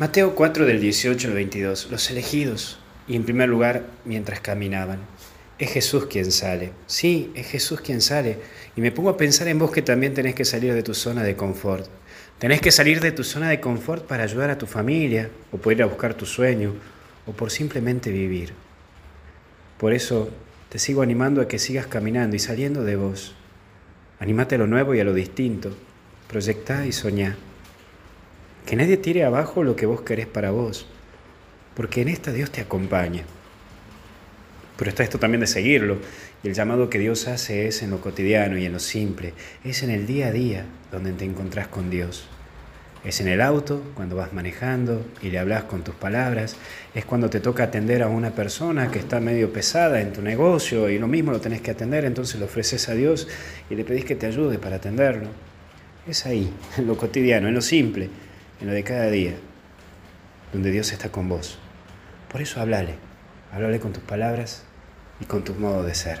Mateo 0.00 0.34
4 0.34 0.64
del 0.64 0.80
18 0.80 1.28
al 1.28 1.34
22. 1.34 1.88
Los 1.90 2.10
elegidos. 2.10 2.78
Y 3.06 3.16
en 3.16 3.24
primer 3.24 3.50
lugar, 3.50 3.84
mientras 4.06 4.40
caminaban. 4.40 5.00
Es 5.58 5.72
Jesús 5.72 6.06
quien 6.06 6.32
sale. 6.32 6.72
Sí, 6.86 7.30
es 7.34 7.46
Jesús 7.48 7.82
quien 7.82 8.00
sale. 8.00 8.38
Y 8.76 8.80
me 8.80 8.92
pongo 8.92 9.10
a 9.10 9.18
pensar 9.18 9.46
en 9.48 9.58
vos 9.58 9.70
que 9.70 9.82
también 9.82 10.14
tenés 10.14 10.34
que 10.34 10.46
salir 10.46 10.72
de 10.72 10.82
tu 10.82 10.94
zona 10.94 11.22
de 11.22 11.36
confort. 11.36 11.86
Tenés 12.38 12.62
que 12.62 12.72
salir 12.72 13.00
de 13.00 13.12
tu 13.12 13.24
zona 13.24 13.50
de 13.50 13.60
confort 13.60 14.06
para 14.06 14.24
ayudar 14.24 14.48
a 14.48 14.56
tu 14.56 14.64
familia, 14.64 15.28
o 15.52 15.58
por 15.58 15.74
ir 15.74 15.82
a 15.82 15.86
buscar 15.86 16.14
tu 16.14 16.24
sueño, 16.24 16.72
o 17.26 17.32
por 17.32 17.50
simplemente 17.50 18.10
vivir. 18.10 18.54
Por 19.76 19.92
eso 19.92 20.30
te 20.70 20.78
sigo 20.78 21.02
animando 21.02 21.42
a 21.42 21.46
que 21.46 21.58
sigas 21.58 21.86
caminando 21.86 22.34
y 22.36 22.38
saliendo 22.38 22.84
de 22.84 22.96
vos. 22.96 23.34
Animate 24.18 24.54
a 24.54 24.58
lo 24.58 24.66
nuevo 24.66 24.94
y 24.94 25.00
a 25.00 25.04
lo 25.04 25.12
distinto. 25.12 25.76
Proyectá 26.26 26.86
y 26.86 26.92
soñá. 26.92 27.36
Que 28.70 28.76
nadie 28.76 28.98
tire 28.98 29.24
abajo 29.24 29.64
lo 29.64 29.74
que 29.74 29.84
vos 29.84 30.02
querés 30.02 30.28
para 30.28 30.52
vos, 30.52 30.86
porque 31.74 32.02
en 32.02 32.08
esta 32.08 32.30
Dios 32.30 32.52
te 32.52 32.60
acompaña. 32.60 33.24
Pero 34.76 34.90
está 34.90 35.02
esto 35.02 35.18
también 35.18 35.40
de 35.40 35.48
seguirlo, 35.48 35.98
y 36.44 36.46
el 36.46 36.54
llamado 36.54 36.88
que 36.88 37.00
Dios 37.00 37.26
hace 37.26 37.66
es 37.66 37.82
en 37.82 37.90
lo 37.90 38.00
cotidiano 38.00 38.56
y 38.58 38.66
en 38.66 38.72
lo 38.72 38.78
simple, 38.78 39.34
es 39.64 39.82
en 39.82 39.90
el 39.90 40.06
día 40.06 40.28
a 40.28 40.30
día 40.30 40.66
donde 40.92 41.10
te 41.14 41.24
encontrás 41.24 41.66
con 41.66 41.90
Dios. 41.90 42.28
Es 43.02 43.20
en 43.20 43.26
el 43.26 43.40
auto, 43.40 43.82
cuando 43.96 44.14
vas 44.14 44.32
manejando 44.32 45.04
y 45.20 45.30
le 45.30 45.40
hablas 45.40 45.64
con 45.64 45.82
tus 45.82 45.96
palabras. 45.96 46.54
Es 46.94 47.04
cuando 47.04 47.28
te 47.28 47.40
toca 47.40 47.64
atender 47.64 48.04
a 48.04 48.06
una 48.06 48.36
persona 48.36 48.92
que 48.92 49.00
está 49.00 49.18
medio 49.18 49.52
pesada 49.52 50.00
en 50.00 50.12
tu 50.12 50.22
negocio 50.22 50.88
y 50.88 51.00
lo 51.00 51.08
mismo 51.08 51.32
lo 51.32 51.40
tenés 51.40 51.60
que 51.60 51.72
atender, 51.72 52.04
entonces 52.04 52.38
le 52.38 52.44
ofreces 52.44 52.88
a 52.88 52.94
Dios 52.94 53.26
y 53.68 53.74
le 53.74 53.84
pedís 53.84 54.04
que 54.04 54.14
te 54.14 54.26
ayude 54.26 54.60
para 54.60 54.76
atenderlo. 54.76 55.26
Es 56.06 56.24
ahí, 56.24 56.52
en 56.78 56.86
lo 56.86 56.96
cotidiano, 56.96 57.48
en 57.48 57.54
lo 57.54 57.62
simple, 57.62 58.10
en 58.60 58.66
lo 58.66 58.72
de 58.72 58.84
cada 58.84 59.10
día, 59.10 59.34
donde 60.52 60.70
Dios 60.70 60.92
está 60.92 61.10
con 61.10 61.28
vos. 61.28 61.58
Por 62.30 62.42
eso 62.42 62.60
háblale, 62.60 62.94
háblale 63.52 63.80
con 63.80 63.92
tus 63.92 64.02
palabras 64.02 64.64
y 65.20 65.24
con 65.24 65.44
tus 65.44 65.58
modos 65.58 65.86
de 65.86 65.94
ser. 65.94 66.20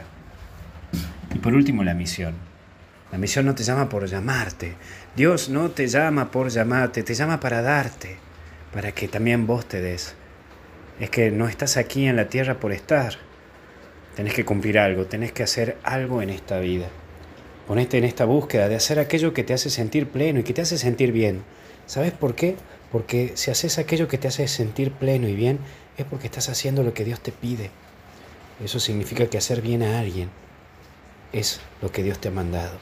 Y 1.34 1.38
por 1.38 1.54
último, 1.54 1.84
la 1.84 1.94
misión. 1.94 2.34
La 3.12 3.18
misión 3.18 3.46
no 3.46 3.54
te 3.54 3.64
llama 3.64 3.88
por 3.88 4.06
llamarte. 4.06 4.74
Dios 5.16 5.48
no 5.48 5.70
te 5.70 5.88
llama 5.88 6.30
por 6.30 6.48
llamarte, 6.48 7.02
te 7.02 7.14
llama 7.14 7.40
para 7.40 7.60
darte, 7.60 8.18
para 8.72 8.92
que 8.92 9.08
también 9.08 9.46
vos 9.46 9.66
te 9.66 9.80
des. 9.80 10.14
Es 11.00 11.10
que 11.10 11.30
no 11.30 11.48
estás 11.48 11.76
aquí 11.76 12.06
en 12.06 12.16
la 12.16 12.28
tierra 12.28 12.60
por 12.60 12.72
estar. 12.72 13.14
Tenés 14.14 14.34
que 14.34 14.44
cumplir 14.44 14.78
algo, 14.78 15.06
tenés 15.06 15.32
que 15.32 15.42
hacer 15.42 15.76
algo 15.82 16.22
en 16.22 16.30
esta 16.30 16.60
vida. 16.60 16.86
Ponete 17.66 17.98
en 17.98 18.04
esta 18.04 18.24
búsqueda 18.24 18.68
de 18.68 18.76
hacer 18.76 18.98
aquello 18.98 19.32
que 19.32 19.44
te 19.44 19.54
hace 19.54 19.70
sentir 19.70 20.08
pleno 20.08 20.40
y 20.40 20.42
que 20.42 20.52
te 20.52 20.62
hace 20.62 20.78
sentir 20.78 21.12
bien. 21.12 21.42
¿Sabes 21.90 22.12
por 22.12 22.36
qué? 22.36 22.54
Porque 22.92 23.32
si 23.34 23.50
haces 23.50 23.78
aquello 23.78 24.06
que 24.06 24.16
te 24.16 24.28
hace 24.28 24.46
sentir 24.46 24.92
pleno 24.92 25.26
y 25.26 25.34
bien, 25.34 25.58
es 25.98 26.04
porque 26.04 26.28
estás 26.28 26.48
haciendo 26.48 26.84
lo 26.84 26.94
que 26.94 27.04
Dios 27.04 27.18
te 27.18 27.32
pide. 27.32 27.72
Eso 28.64 28.78
significa 28.78 29.26
que 29.26 29.38
hacer 29.38 29.60
bien 29.60 29.82
a 29.82 29.98
alguien 29.98 30.30
es 31.32 31.60
lo 31.82 31.90
que 31.90 32.04
Dios 32.04 32.20
te 32.20 32.28
ha 32.28 32.30
mandado. 32.30 32.78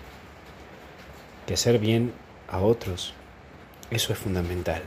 Que 1.47 1.55
hacer 1.55 1.79
bien 1.79 2.13
a 2.49 2.59
otros, 2.59 3.15
eso 3.91 4.13
es 4.13 4.19
fundamental. 4.19 4.83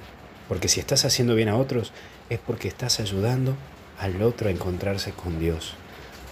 Porque 0.47 0.67
si 0.67 0.80
estás 0.80 1.03
haciendo 1.03 1.33
bien 1.33 1.50
a 1.50 1.58
otros, 1.58 1.91
es 2.30 2.38
porque 2.38 2.67
estás 2.67 3.00
ayudando 3.00 3.56
al 3.97 4.22
otro 4.22 4.50
a 4.50 4.52
encontrarse 4.52 5.13
con 5.13 5.39
Dios. 5.39 5.73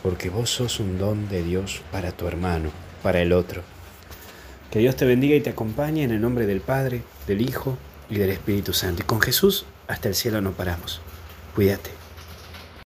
Porque 0.03 0.29
vos 0.29 0.51
sos 0.51 0.79
un 0.79 0.99
don 0.99 1.27
de 1.27 1.41
Dios 1.41 1.81
para 1.91 2.11
tu 2.11 2.27
hermano, 2.27 2.69
para 3.01 3.19
el 3.19 3.33
otro. 3.33 3.63
Que 4.71 4.79
Dios 4.79 4.95
te 4.95 5.05
bendiga 5.05 5.35
y 5.35 5.41
te 5.41 5.49
acompañe 5.49 6.03
en 6.03 6.11
el 6.11 6.21
nombre 6.21 6.45
del 6.45 6.61
Padre, 6.61 7.01
del 7.27 7.41
Hijo 7.41 7.77
y 8.09 8.15
del 8.15 8.29
Espíritu 8.29 8.73
Santo. 8.73 9.01
Y 9.01 9.05
con 9.05 9.21
Jesús 9.21 9.65
hasta 9.87 10.09
el 10.09 10.15
cielo 10.15 10.41
no 10.41 10.51
paramos. 10.51 11.01
Cuídate. 11.55 11.98